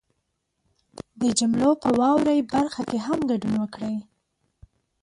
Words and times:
د 1.21 1.21
جملو 1.39 1.71
په 1.81 1.89
واورئ 1.99 2.39
برخه 2.53 2.81
کې 2.89 2.97
هم 3.05 3.19
ګډون 3.29 3.53
وکړئ 3.59 3.97